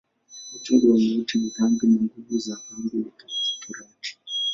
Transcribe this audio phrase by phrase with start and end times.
[0.55, 3.11] Uchungu wa mauti ni dhambi, na nguvu za dhambi ni
[3.67, 4.17] Torati.